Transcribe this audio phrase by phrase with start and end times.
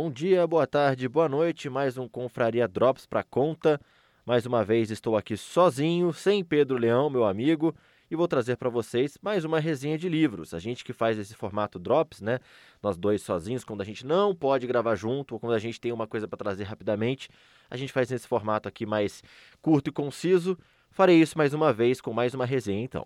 [0.00, 1.68] Bom dia, boa tarde, boa noite.
[1.68, 3.80] Mais um Confraria Drops para conta.
[4.24, 7.74] Mais uma vez estou aqui sozinho, sem Pedro Leão, meu amigo,
[8.08, 10.54] e vou trazer para vocês mais uma resenha de livros.
[10.54, 12.38] A gente que faz esse formato Drops, né?
[12.80, 15.90] Nós dois sozinhos, quando a gente não pode gravar junto ou quando a gente tem
[15.90, 17.28] uma coisa para trazer rapidamente,
[17.68, 19.20] a gente faz nesse formato aqui mais
[19.60, 20.56] curto e conciso.
[20.92, 23.04] Farei isso mais uma vez com mais uma resenha então.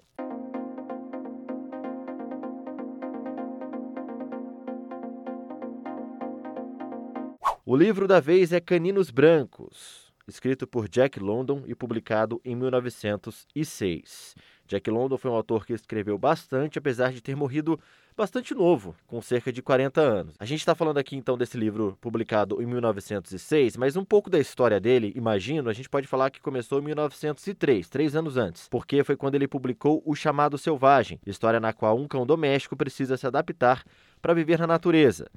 [7.65, 14.35] O livro da vez é Caninos Brancos, escrito por Jack London e publicado em 1906.
[14.67, 17.79] Jack London foi um autor que escreveu bastante, apesar de ter morrido
[18.17, 20.35] bastante novo, com cerca de 40 anos.
[20.41, 24.41] A gente está falando aqui então desse livro publicado em 1906, mas um pouco da
[24.41, 29.05] história dele, imagino, a gente pode falar que começou em 1903, três anos antes, porque
[29.05, 33.25] foi quando ele publicou O Chamado Selvagem, história na qual um cão doméstico precisa se
[33.25, 33.85] adaptar
[34.21, 35.31] para viver na natureza.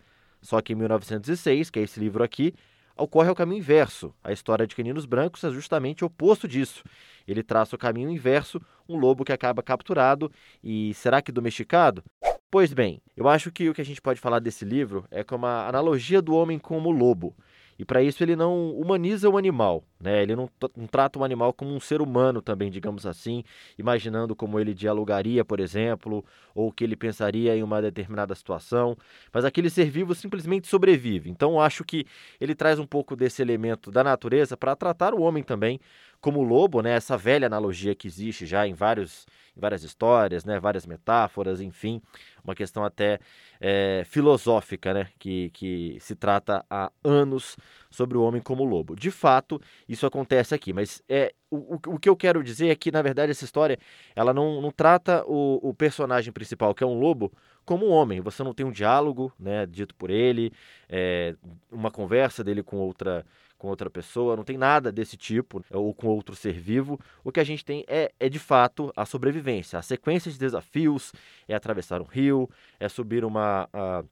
[0.46, 2.54] Só que em 1906, que é esse livro aqui,
[2.96, 4.14] ocorre o caminho inverso.
[4.24, 6.84] A história de Caninos Brancos é justamente o oposto disso.
[7.28, 10.32] Ele traça o caminho inverso, um lobo que acaba capturado
[10.64, 12.04] e será que domesticado?
[12.52, 15.48] Pois bem, eu acho que o que a gente pode falar desse livro é como
[15.48, 17.36] a analogia do homem como lobo.
[17.78, 20.22] E para isso ele não humaniza o animal, né?
[20.24, 23.44] Ele não, não, trata o animal como um ser humano também, digamos assim,
[23.78, 26.24] imaginando como ele dialogaria, por exemplo,
[26.54, 28.98] ou que ele pensaria em uma determinada situação.
[29.34, 31.30] Mas aquele ser vivo simplesmente sobrevive.
[31.30, 32.06] Então acho que
[32.40, 35.80] ele traz um pouco desse elemento da natureza para tratar o homem também
[36.26, 36.96] como lobo, né?
[36.96, 42.02] Essa velha analogia que existe já em vários várias histórias, né, várias metáforas, enfim,
[42.44, 43.20] uma questão até
[43.62, 47.56] é, filosófica, né, que, que se trata há anos
[47.90, 48.98] sobre o homem como lobo.
[48.98, 52.92] De fato, isso acontece aqui, mas é o, o que eu quero dizer é que,
[52.92, 53.80] na verdade, essa história
[54.14, 57.32] ela não, não trata o, o personagem principal, que é um lobo,
[57.64, 58.20] como um homem.
[58.20, 60.52] Você não tem um diálogo, né, dito por ele,
[60.90, 61.34] é,
[61.72, 63.26] uma conversa dele com outra
[63.66, 67.00] com outra pessoa, não tem nada desse tipo, ou com outro ser vivo.
[67.24, 71.12] O que a gente tem é, é de fato a sobrevivência, a sequência de desafios,
[71.48, 72.48] é atravessar um rio,
[72.80, 74.04] é subir uma, a,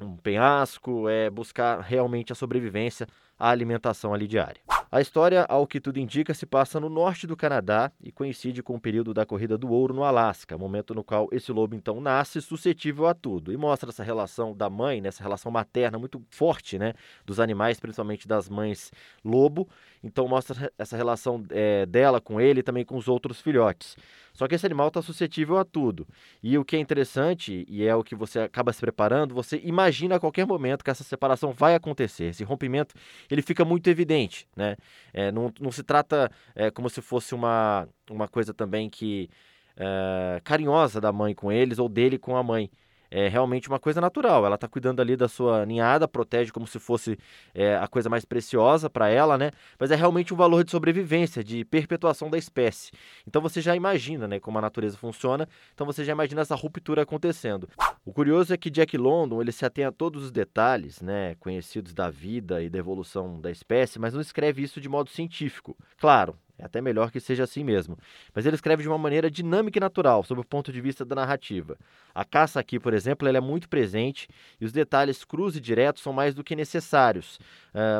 [0.00, 3.06] um penhasco, é buscar realmente a sobrevivência,
[3.38, 4.60] a alimentação ali diária.
[4.90, 8.74] A história, ao que tudo indica, se passa no norte do Canadá e coincide com
[8.74, 12.40] o período da corrida do ouro no Alasca, momento no qual esse lobo então nasce
[12.40, 13.52] suscetível a tudo.
[13.52, 16.94] E mostra essa relação da mãe, né, essa relação materna muito forte, né,
[17.26, 18.90] dos animais, principalmente das mães
[19.22, 19.68] lobo.
[20.02, 23.94] Então mostra essa relação é, dela com ele e também com os outros filhotes.
[24.38, 26.06] Só que esse animal está suscetível a tudo.
[26.40, 30.14] E o que é interessante, e é o que você acaba se preparando, você imagina
[30.14, 32.26] a qualquer momento que essa separação vai acontecer.
[32.26, 32.94] Esse rompimento
[33.28, 34.46] ele fica muito evidente.
[34.54, 34.76] Né?
[35.12, 39.28] É, não, não se trata é, como se fosse uma, uma coisa também que
[39.76, 42.70] é, carinhosa da mãe com eles ou dele com a mãe
[43.10, 44.44] é realmente uma coisa natural.
[44.44, 47.18] Ela está cuidando ali da sua ninhada, protege como se fosse
[47.54, 49.50] é, a coisa mais preciosa para ela, né?
[49.78, 52.92] Mas é realmente um valor de sobrevivência, de perpetuação da espécie.
[53.26, 55.48] Então você já imagina, né, como a natureza funciona.
[55.74, 57.68] Então você já imagina essa ruptura acontecendo.
[58.04, 61.94] O curioso é que Jack London ele se atém a todos os detalhes, né, conhecidos
[61.94, 65.76] da vida e da evolução da espécie, mas não escreve isso de modo científico.
[65.98, 67.96] Claro, é até melhor que seja assim mesmo.
[68.34, 71.14] Mas ele escreve de uma maneira dinâmica e natural, sob o ponto de vista da
[71.14, 71.76] narrativa.
[72.14, 74.28] A caça aqui, por exemplo, ela é muito presente
[74.60, 77.38] e os detalhes crus e diretos são mais do que necessários,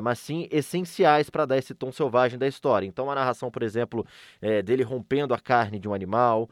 [0.03, 2.87] mas sim essenciais para dar esse tom selvagem da história.
[2.87, 4.05] Então, a narração, por exemplo,
[4.43, 6.51] é, dele rompendo a carne de um animal,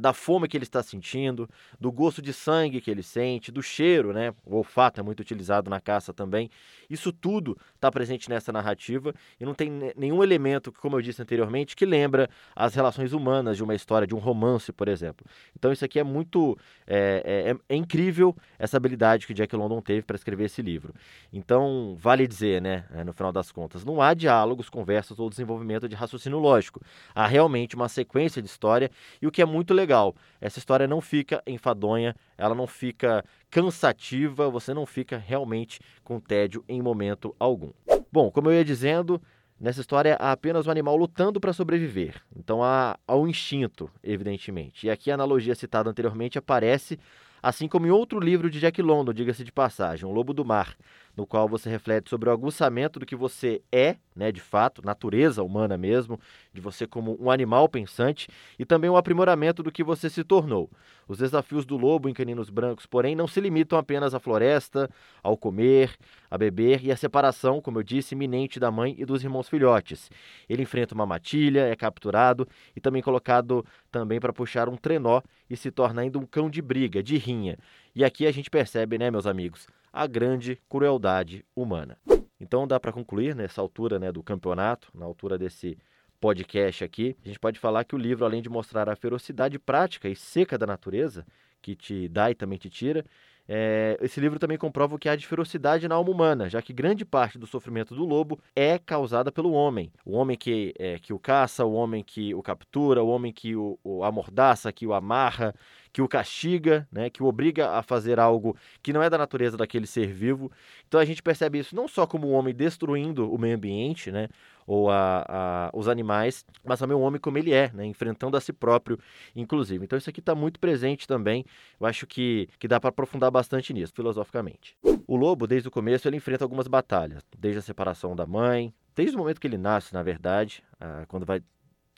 [0.00, 1.48] da fome que ele está sentindo,
[1.80, 4.32] do gosto de sangue que ele sente, do cheiro, né?
[4.44, 6.48] O olfato é muito utilizado na caça também.
[6.88, 11.47] Isso tudo está presente nessa narrativa e não tem nenhum elemento, como eu disse anteriormente,
[11.48, 15.26] anteriormente, que lembra as relações humanas de uma história, de um romance, por exemplo.
[15.56, 16.56] Então isso aqui é muito.
[16.86, 20.94] É, é, é incrível essa habilidade que Jack London teve para escrever esse livro.
[21.32, 25.88] Então, vale dizer, né, é, no final das contas, não há diálogos, conversas ou desenvolvimento
[25.88, 26.80] de raciocínio lógico.
[27.14, 31.00] Há realmente uma sequência de história e o que é muito legal, essa história não
[31.00, 37.70] fica enfadonha, ela não fica cansativa, você não fica realmente com tédio em momento algum.
[38.10, 39.20] Bom, como eu ia dizendo,
[39.60, 42.22] Nessa história há apenas um animal lutando para sobreviver.
[42.36, 44.86] Então há, há um instinto, evidentemente.
[44.86, 46.98] E aqui a analogia citada anteriormente aparece,
[47.42, 50.76] assim como em outro livro de Jack London, diga-se de passagem, O Lobo do Mar,
[51.18, 55.42] no qual você reflete sobre o aguçamento do que você é, né, de fato, natureza
[55.42, 56.20] humana mesmo,
[56.54, 60.70] de você como um animal pensante, e também o aprimoramento do que você se tornou.
[61.08, 64.88] Os desafios do lobo em Caninos Brancos, porém, não se limitam apenas à floresta,
[65.20, 65.96] ao comer,
[66.30, 70.08] a beber e à separação, como eu disse, iminente da mãe e dos irmãos filhotes.
[70.48, 75.56] Ele enfrenta uma matilha, é capturado e também colocado também para puxar um trenó e
[75.56, 77.58] se torna ainda um cão de briga, de rinha.
[77.92, 81.98] E aqui a gente percebe, né, meus amigos, a grande crueldade humana.
[82.40, 85.76] Então dá para concluir nessa altura né, do campeonato, na altura desse
[86.20, 90.08] podcast aqui, a gente pode falar que o livro, além de mostrar a ferocidade prática
[90.08, 91.24] e seca da natureza,
[91.62, 93.04] que te dá e também te tira,
[93.48, 96.72] é, esse livro também comprova o que há de ferocidade na alma humana, já que
[96.72, 99.90] grande parte do sofrimento do lobo é causada pelo homem.
[100.04, 103.56] O homem que, é, que o caça, o homem que o captura, o homem que
[103.56, 105.54] o, o amordaça, que o amarra,
[105.92, 109.56] que o castiga, né, que o obriga a fazer algo que não é da natureza
[109.56, 110.50] daquele ser vivo.
[110.86, 114.28] Então a gente percebe isso não só como o homem destruindo o meio ambiente, né,
[114.66, 118.40] ou a, a, os animais, mas também o homem como ele é, né, enfrentando a
[118.40, 118.98] si próprio,
[119.34, 119.84] inclusive.
[119.84, 121.44] Então isso aqui está muito presente também.
[121.80, 124.76] Eu acho que, que dá para aprofundar bastante nisso, filosoficamente.
[125.06, 129.16] O lobo, desde o começo, ele enfrenta algumas batalhas, desde a separação da mãe, desde
[129.16, 131.42] o momento que ele nasce, na verdade, ah, quando vai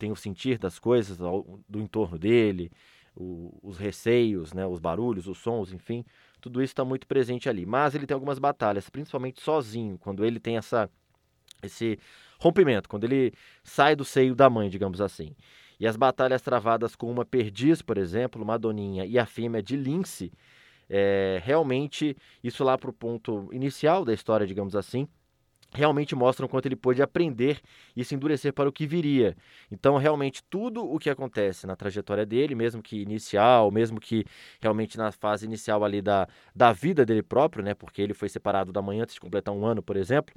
[0.01, 2.73] tem o sentir das coisas do entorno dele,
[3.21, 6.05] o, os receios, né, os barulhos, os sons, enfim,
[6.41, 7.67] tudo isso está muito presente ali.
[7.67, 10.89] Mas ele tem algumas batalhas, principalmente sozinho, quando ele tem essa,
[11.63, 11.99] esse
[12.39, 13.33] rompimento, quando ele
[13.63, 15.37] sai do seio da mãe, digamos assim.
[15.79, 19.77] E as batalhas travadas com uma perdiz, por exemplo, uma doninha e a fêmea de
[19.77, 20.33] lince,
[20.89, 25.07] é, realmente, isso lá para o ponto inicial da história, digamos assim,
[25.73, 27.61] realmente mostram quanto ele pôde aprender
[27.97, 29.37] e se endurecer para o que viria.
[29.71, 34.25] Então, realmente, tudo o que acontece na trajetória dele, mesmo que inicial, mesmo que
[34.61, 38.73] realmente na fase inicial ali da, da vida dele próprio, né, porque ele foi separado
[38.73, 40.35] da mãe antes de completar um ano, por exemplo,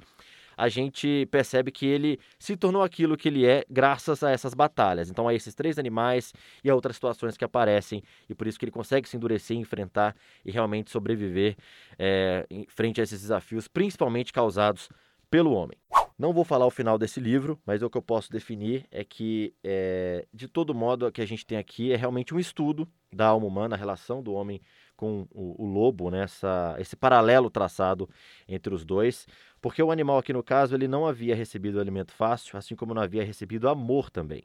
[0.56, 5.10] a gente percebe que ele se tornou aquilo que ele é graças a essas batalhas.
[5.10, 6.32] Então, a esses três animais
[6.62, 10.14] e a outras situações que aparecem, e por isso que ele consegue se endurecer, enfrentar
[10.44, 11.56] e realmente sobreviver
[11.98, 14.88] é, frente a esses desafios, principalmente causados
[15.34, 15.76] pelo homem.
[16.16, 19.52] Não vou falar o final desse livro, mas o que eu posso definir é que,
[19.64, 23.26] é, de todo modo, o que a gente tem aqui é realmente um estudo da
[23.26, 24.60] alma humana, a relação do homem
[24.96, 26.22] com o, o lobo, né?
[26.22, 28.08] Essa, esse paralelo traçado
[28.46, 29.26] entre os dois,
[29.60, 33.02] porque o animal aqui no caso ele não havia recebido alimento fácil, assim como não
[33.02, 34.44] havia recebido amor também.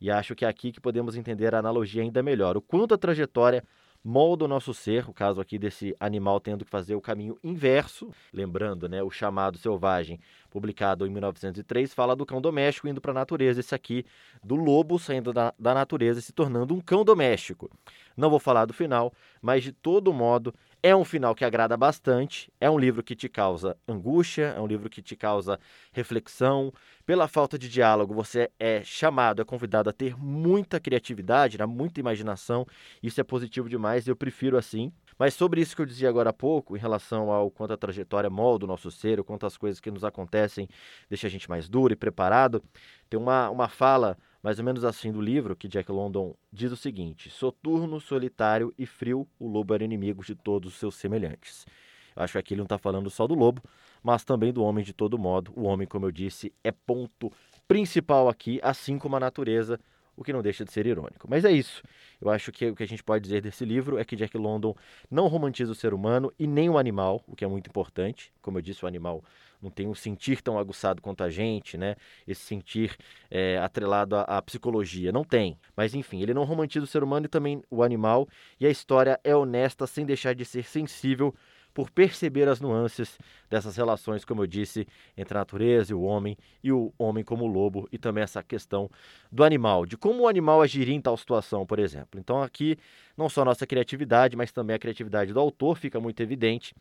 [0.00, 2.98] E acho que é aqui que podemos entender a analogia ainda melhor, o quanto a
[2.98, 3.62] trajetória
[4.04, 8.10] molda o nosso ser, o caso aqui desse animal tendo que fazer o caminho inverso,
[8.32, 10.20] lembrando, né, o chamado selvagem,
[10.50, 14.04] publicado em 1903, fala do cão doméstico indo para a natureza, esse aqui
[14.42, 17.70] do lobo saindo da, da natureza e se tornando um cão doméstico.
[18.14, 20.54] Não vou falar do final, mas de todo modo
[20.84, 22.52] é um final que agrada bastante.
[22.60, 25.58] É um livro que te causa angústia, é um livro que te causa
[25.90, 26.70] reflexão.
[27.06, 31.64] Pela falta de diálogo, você é chamado, é convidado a ter muita criatividade, né?
[31.64, 32.66] muita imaginação.
[33.02, 34.92] Isso é positivo demais, eu prefiro assim.
[35.18, 38.28] Mas sobre isso que eu dizia agora há pouco, em relação ao quanto a trajetória
[38.28, 40.68] molda o nosso ser, o quanto as coisas que nos acontecem
[41.08, 42.62] deixam a gente mais duro e preparado,
[43.08, 46.76] tem uma, uma fala mais ou menos assim do livro, que Jack London diz o
[46.76, 51.66] seguinte: Soturno, solitário e frio, o lobo era inimigo de todos os seus semelhantes.
[52.14, 53.62] Eu acho que aqui ele não está falando só do lobo,
[54.02, 55.50] mas também do homem de todo modo.
[55.56, 57.32] O homem, como eu disse, é ponto
[57.66, 59.80] principal aqui, assim como a natureza
[60.16, 61.26] o que não deixa de ser irônico.
[61.28, 61.82] Mas é isso.
[62.20, 64.74] Eu acho que o que a gente pode dizer desse livro é que Jack London
[65.10, 68.32] não romantiza o ser humano e nem o animal, o que é muito importante.
[68.40, 69.24] Como eu disse, o animal
[69.64, 71.96] não tem um sentir tão aguçado quanto a gente, né?
[72.28, 72.96] Esse sentir
[73.30, 75.10] é, atrelado à, à, psicologia.
[75.10, 75.58] Não tem.
[75.74, 78.28] Mas enfim, ele não romantiza o ser humano e também o animal.
[78.60, 81.34] E a história é honesta sem deixar de ser sensível
[81.74, 83.18] por perceber as nuances
[83.50, 87.46] dessas relações, como eu disse, entre a natureza e o homem, e o homem como
[87.46, 88.88] lobo, e também essa questão
[89.30, 92.20] do animal, de como o animal agiria em tal situação, por exemplo.
[92.20, 92.78] Então, aqui,
[93.16, 96.74] não só a nossa criatividade, mas também a criatividade do autor fica muito evidente,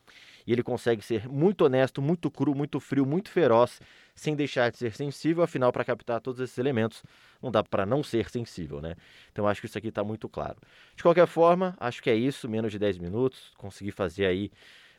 [0.45, 3.81] e ele consegue ser muito honesto, muito cru, muito frio, muito feroz,
[4.13, 7.01] sem deixar de ser sensível, afinal, para captar todos esses elementos,
[7.41, 8.95] não dá para não ser sensível, né?
[9.31, 10.57] Então, acho que isso aqui está muito claro.
[10.95, 14.51] De qualquer forma, acho que é isso, menos de 10 minutos, consegui fazer aí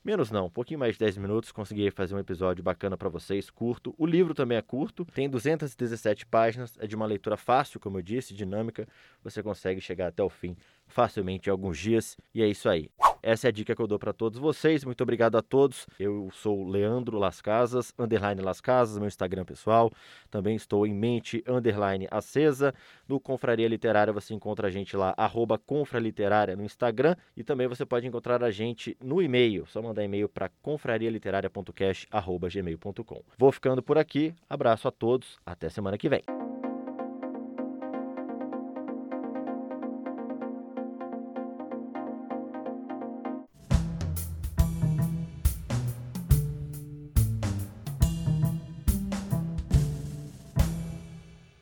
[0.04, 3.48] Menos não, um pouquinho mais de 10 minutos, consegui fazer um episódio bacana para vocês,
[3.48, 3.94] curto.
[3.96, 8.02] O livro também é curto, tem 217 páginas, é de uma leitura fácil, como eu
[8.02, 8.86] disse, dinâmica.
[9.22, 10.54] Você consegue chegar até o fim
[10.86, 12.18] facilmente em alguns dias.
[12.34, 12.90] E é isso aí.
[13.24, 14.84] Essa é a dica que eu dou para todos vocês.
[14.84, 15.86] Muito obrigado a todos.
[15.98, 19.90] Eu sou Leandro Las Casas, underline Las Casas, meu Instagram pessoal.
[20.30, 22.74] Também estou em mente, underline acesa.
[23.08, 27.16] No Confraria Literária você encontra a gente lá, arroba Confraliterária no Instagram.
[27.34, 29.64] E também você pode encontrar a gente no e-mail.
[29.68, 33.22] Só mandar e-mail para confrarialiteraria.cast.gmail.com.
[33.38, 34.34] Vou ficando por aqui.
[34.50, 35.38] Abraço a todos.
[35.46, 36.33] Até semana que vem.